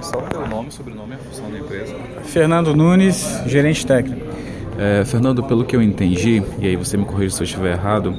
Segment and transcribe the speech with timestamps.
[0.00, 1.94] Só o teu nome, sobrenome e a função da empresa.
[2.24, 4.26] Fernando Nunes, gerente técnico.
[4.78, 8.14] É, Fernando, pelo que eu entendi, e aí você me corrija se eu estiver errado,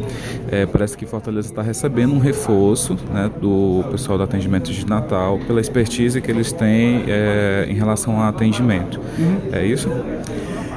[0.52, 5.40] é, parece que Fortaleza está recebendo um reforço né, do pessoal do atendimento de Natal
[5.48, 9.00] pela expertise que eles têm é, em relação ao atendimento.
[9.18, 9.40] Uhum.
[9.52, 9.90] É isso?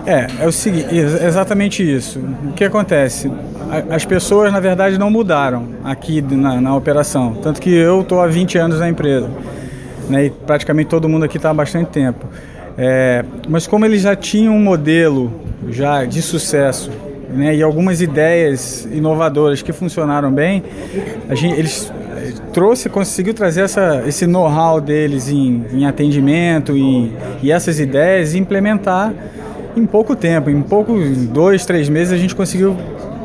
[0.06, 2.18] É, é o seguinte, exatamente isso.
[2.18, 3.30] O que acontece?
[3.90, 7.34] As pessoas, na verdade, não mudaram aqui na, na operação.
[7.42, 9.30] Tanto que eu estou há 20 anos na empresa.
[10.08, 12.26] Né, e praticamente todo mundo aqui está há bastante tempo.
[12.76, 15.32] É, mas como eles já tinham um modelo
[15.68, 16.90] já de sucesso
[17.30, 20.62] né, e algumas ideias inovadoras que funcionaram bem,
[21.28, 27.12] a gente, eles eh, trouxe, conseguiu trazer essa, esse know-how deles em, em atendimento e,
[27.50, 29.12] essas ideias e implementar
[29.76, 30.98] em pouco tempo, em pouco,
[31.32, 32.76] dois, três meses a gente conseguiu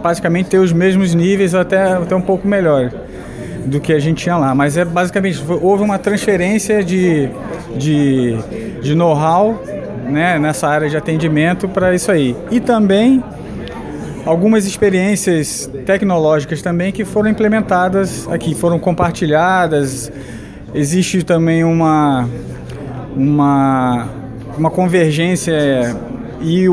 [0.01, 2.91] praticamente ter os mesmos níveis até, até um pouco melhor
[3.69, 4.53] do que a gente tinha lá.
[4.53, 7.29] Mas é basicamente houve uma transferência de,
[7.77, 8.37] de,
[8.81, 9.63] de know-how
[10.09, 12.35] né, nessa área de atendimento para isso aí.
[12.51, 13.23] E também
[14.25, 20.11] algumas experiências tecnológicas também que foram implementadas aqui, foram compartilhadas.
[20.73, 22.27] Existe também uma,
[23.15, 24.07] uma,
[24.57, 25.95] uma convergência
[26.41, 26.67] e,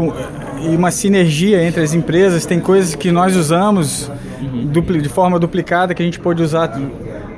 [0.63, 2.47] e uma sinergia entre as empresas.
[2.47, 4.11] Tem coisas que nós usamos
[4.73, 6.69] dupli, de forma duplicada que a gente pode usar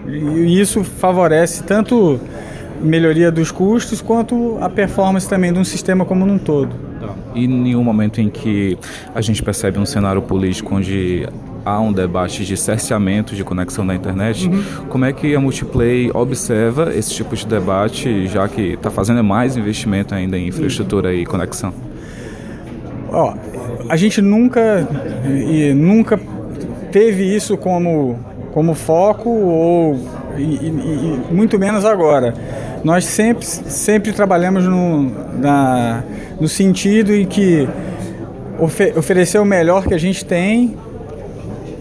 [0.09, 2.19] e isso favorece tanto
[2.81, 6.75] melhoria dos custos quanto a performance também de um sistema como um todo.
[7.01, 7.15] Tá.
[7.35, 8.79] E em nenhum momento em que
[9.15, 11.29] a gente percebe um cenário político onde
[11.65, 14.87] há um debate de cerceamento de conexão da internet, uhum.
[14.89, 19.57] como é que a Multiplay observa esse tipo de debate, já que está fazendo mais
[19.57, 21.17] investimento ainda em infraestrutura uhum.
[21.17, 21.75] e conexão?
[23.11, 23.35] Ó,
[23.89, 24.87] a gente nunca
[25.27, 26.19] e nunca
[26.93, 28.19] teve isso como,
[28.53, 29.99] como foco ou
[30.37, 32.35] e, e, e muito menos agora.
[32.85, 36.03] Nós sempre, sempre trabalhamos no, na,
[36.41, 37.69] no sentido em que
[38.59, 40.77] ofe, oferecer o melhor que a gente tem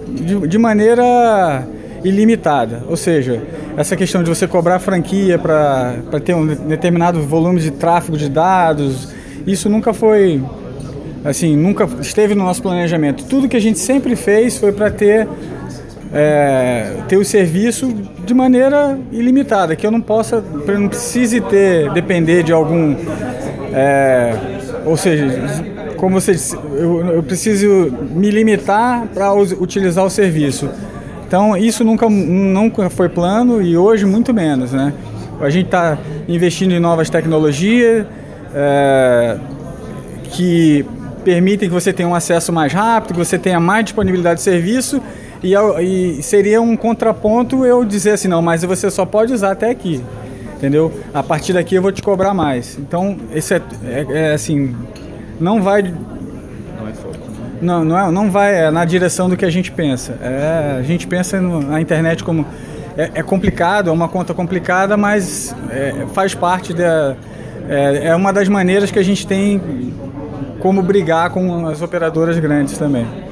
[0.09, 1.67] de, de maneira
[2.03, 2.83] ilimitada.
[2.89, 3.41] Ou seja,
[3.75, 9.13] essa questão de você cobrar franquia para ter um determinado volume de tráfego de dados,
[9.45, 10.43] isso nunca foi
[11.23, 13.25] assim, nunca esteve no nosso planejamento.
[13.25, 15.27] Tudo que a gente sempre fez foi para ter
[16.13, 17.93] é, ter o serviço
[18.25, 22.95] de maneira ilimitada, que eu não possa, eu não precise ter depender de algum,
[23.73, 24.35] é,
[24.85, 25.25] ou seja,
[25.97, 30.69] como você disse, eu, eu preciso me limitar para utilizar o serviço.
[31.27, 34.93] Então isso nunca, nunca foi plano e hoje muito menos, né?
[35.41, 38.05] A gente está investindo em novas tecnologias
[38.55, 39.37] é,
[40.31, 40.85] que
[41.27, 45.01] permitem que você tenha um acesso mais rápido, que você tenha mais disponibilidade de serviço
[45.43, 49.69] e, e seria um contraponto eu dizer assim, não, mas você só pode usar até
[49.69, 50.01] aqui,
[50.55, 50.89] entendeu?
[51.13, 52.77] A partir daqui eu vou te cobrar mais.
[52.79, 54.73] Então, esse é, é, é assim,
[55.37, 57.17] não vai não é foco.
[57.61, 60.17] Não, não, é, não vai é na direção do que a gente pensa.
[60.21, 62.45] É, a gente pensa no, na internet como
[62.97, 67.17] é, é, complicado, é uma conta complicada, mas é, faz parte da
[67.67, 69.61] é, é uma das maneiras que a gente tem
[70.59, 73.26] como brigar com as operadoras grandes também.